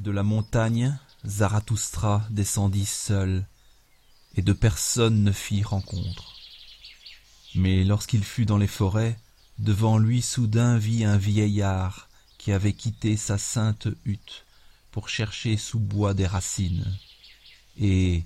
[0.00, 3.46] De la montagne, Zarathustra descendit seul,
[4.34, 6.36] et de personne ne fit rencontre.
[7.54, 9.18] Mais lorsqu'il fut dans les forêts,
[9.58, 12.08] devant lui soudain vit un vieillard
[12.38, 14.46] qui avait quitté sa sainte hutte
[14.90, 16.96] pour chercher sous bois des racines.
[17.78, 18.24] Et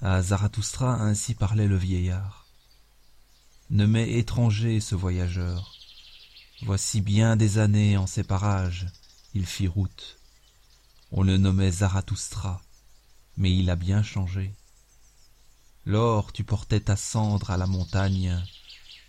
[0.00, 2.48] à Zarathustra ainsi parlait le vieillard.
[3.70, 5.72] Ne m'est étranger ce voyageur.
[6.62, 8.88] Voici bien des années en ces parages,
[9.34, 10.18] il fit route.
[11.14, 12.62] On le nommait Zarathustra,
[13.36, 14.54] mais il a bien changé.
[15.84, 18.42] Lors tu portais ta cendre à la montagne,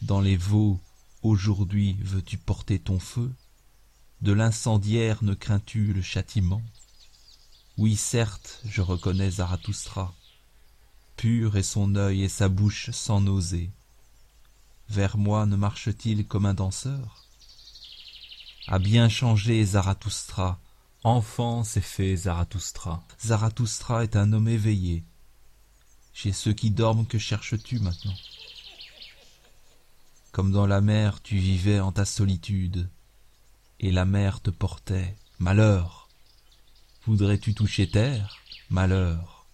[0.01, 0.81] dans les veaux,
[1.21, 3.31] aujourd'hui veux-tu porter ton feu?
[4.21, 6.61] De l'incendiaire ne crains-tu le châtiment?
[7.77, 10.13] Oui, certes, je reconnais Zarathustra.
[11.15, 13.71] Pur est son œil et sa bouche sans nausée.
[14.89, 17.23] Vers moi ne marche-t-il comme un danseur?
[18.67, 20.59] A bien changé Zarathustra,
[21.03, 23.03] enfant s'est fait Zarathustra.
[23.19, 25.03] Zarathustra est un homme éveillé,
[26.13, 28.15] chez ceux qui dorment, que cherches-tu maintenant?
[30.31, 32.89] Comme dans la mer, tu vivais en ta solitude,
[33.79, 35.15] et la mer te portait.
[35.39, 36.07] Malheur
[37.05, 38.37] Voudrais-tu toucher terre?
[38.69, 39.45] Malheur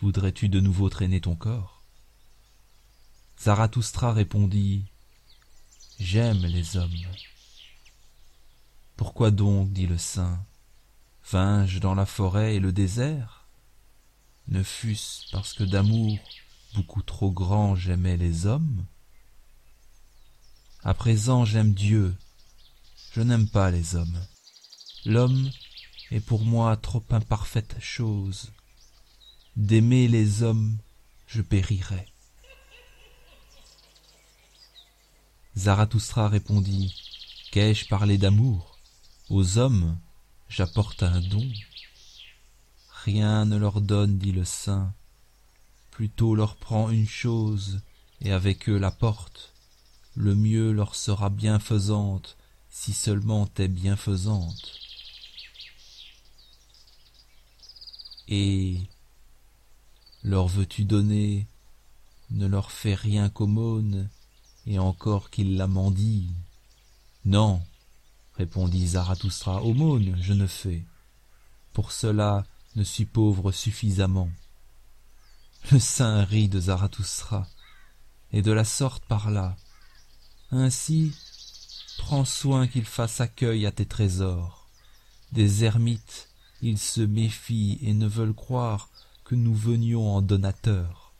[0.00, 1.82] Voudrais-tu de nouveau traîner ton corps?
[3.40, 4.84] Zarathustra répondit
[5.98, 6.92] J'aime les hommes.
[8.96, 10.38] Pourquoi donc, dit le saint,
[11.30, 13.46] vins-je dans la forêt et le désert?
[14.48, 16.18] Ne fût-ce parce que d'amour
[16.74, 18.86] beaucoup trop grand j'aimais les hommes?
[20.84, 22.16] À présent j'aime Dieu,
[23.12, 24.18] je n'aime pas les hommes.
[25.04, 25.50] L'homme
[26.10, 28.52] est pour moi trop imparfaite chose.
[29.56, 30.78] D'aimer les hommes,
[31.26, 32.06] je périrais.
[35.56, 36.94] Zarathustra répondit,
[37.50, 38.78] Qu'ai-je parlé d'amour?
[39.28, 39.98] Aux hommes,
[40.48, 41.46] j'apporte un don.
[43.04, 44.92] Rien ne leur donne, dit le saint,
[45.90, 47.80] plutôt leur prend une chose,
[48.20, 49.52] et avec eux la porte.
[50.14, 52.36] Le mieux leur sera bienfaisante,
[52.70, 54.80] si seulement t'es bienfaisante.
[58.26, 58.80] Et
[60.22, 61.46] leur veux-tu donner,
[62.30, 64.08] ne leur fais rien qu'aumône,
[64.66, 66.34] et encore qu'ils la mendient.
[67.24, 67.62] Non,
[68.38, 70.84] répondit Zarathustra, aumône je ne fais.
[71.72, 72.44] Pour cela
[72.76, 74.30] ne suis pauvre suffisamment.
[75.72, 77.48] Le saint rit de Zarathustra,
[78.32, 79.56] et de la sorte parla.
[80.52, 81.12] Ainsi,
[81.98, 84.68] prends soin qu'il fasse accueil à tes trésors.
[85.32, 86.28] Des ermites,
[86.62, 88.88] ils se méfient et ne veulent croire
[89.24, 91.12] que nous venions en donateurs.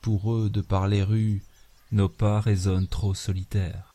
[0.00, 1.42] Pour eux, de par les rues,
[1.92, 3.92] nos pas résonnent trop solitaires.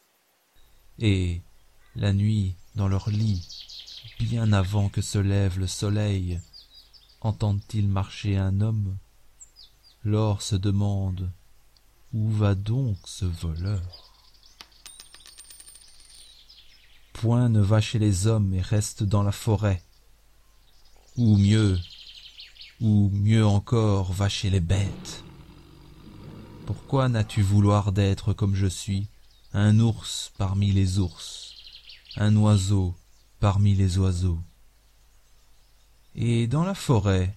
[0.99, 1.41] Et,
[1.95, 3.47] la nuit, dans leur lit,
[4.19, 6.39] bien avant que se lève le soleil,
[7.21, 8.97] entendent-ils marcher un homme?
[10.03, 11.31] L'or se demande
[12.13, 14.13] Où va donc ce voleur?
[17.13, 19.83] Point ne va chez les hommes et reste dans la forêt.
[21.17, 21.77] Ou mieux,
[22.79, 25.23] ou mieux encore, va chez les bêtes.
[26.65, 29.07] Pourquoi n'as-tu vouloir d'être comme je suis,
[29.53, 31.48] un ours parmi les ours,
[32.19, 32.95] un oiseau
[33.39, 34.39] parmi les oiseaux
[36.15, 37.33] et dans la forêt,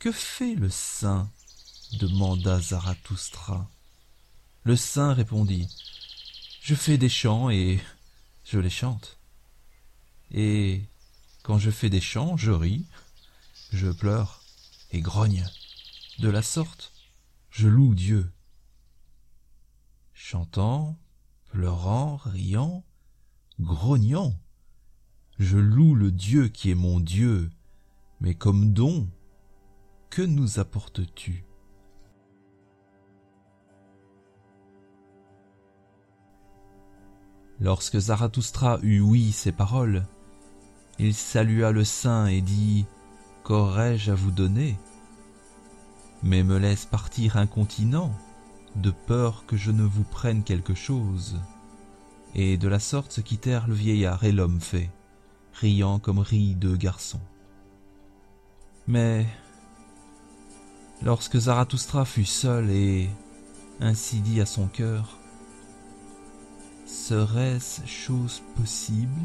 [0.00, 1.30] que fait le saint
[2.00, 3.70] demanda Zarathustra.
[4.64, 5.68] Le saint répondit
[6.60, 7.80] Je fais des chants et
[8.44, 9.18] je les chante.
[10.32, 10.82] Et
[11.44, 12.84] quand je fais des chants, je ris,
[13.72, 14.42] je pleure
[14.90, 15.46] et grogne.
[16.18, 16.92] De la sorte,
[17.50, 18.32] je loue Dieu.
[20.12, 20.96] Chantant,
[21.50, 22.82] pleurant, riant,
[23.62, 24.34] grognant,
[25.38, 27.50] je loue le Dieu qui est mon Dieu
[28.22, 29.08] mais comme don,
[30.08, 31.44] que nous apportes-tu?
[37.58, 40.06] Lorsque Zarathustra eut ouï ces paroles,
[41.00, 42.86] il salua le saint et dit
[43.42, 44.78] Qu'aurais-je à vous donner?
[46.22, 48.12] Mais me laisse partir incontinent,
[48.76, 51.40] de peur que je ne vous prenne quelque chose.
[52.34, 54.90] Et de la sorte se quittèrent le vieillard et l'homme fait,
[55.52, 57.20] riant comme rient deux garçons.
[58.86, 59.26] Mais
[61.02, 63.10] lorsque Zarathustra fut seul et
[63.80, 65.18] ainsi dit à son cœur,
[66.86, 69.20] serait-ce chose possible?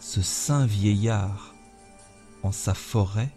[0.00, 1.54] Ce saint vieillard,
[2.42, 3.30] en sa forêt,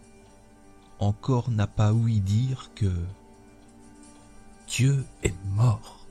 [1.00, 2.92] encore n'a pas ouï dire que
[4.68, 6.05] Dieu est mort.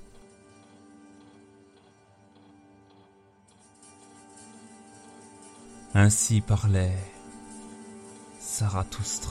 [5.96, 6.91] Ainsi parlait
[8.41, 9.31] Zarathustra.